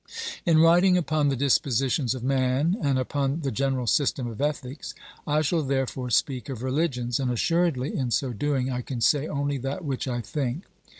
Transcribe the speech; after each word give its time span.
In 0.47 0.57
writing 0.57 0.97
upon 0.97 1.29
the 1.29 1.35
dispositions 1.35 2.15
of 2.15 2.23
man 2.23 2.75
and 2.81 2.97
upon 2.97 3.41
the 3.41 3.51
general 3.51 3.85
system 3.85 4.25
of 4.25 4.41
ethics, 4.41 4.95
I 5.27 5.43
shall 5.43 5.61
therefore 5.61 6.09
speak 6.09 6.49
of 6.49 6.63
religions, 6.63 7.19
and 7.19 7.29
assuredly, 7.29 7.95
in 7.95 8.09
so 8.09 8.33
doing, 8.33 8.71
I 8.71 8.81
can 8.81 8.99
say 8.99 9.27
only 9.27 9.59
that 9.59 9.85
which 9.85 10.07
I 10.07 10.19
think. 10.21 10.63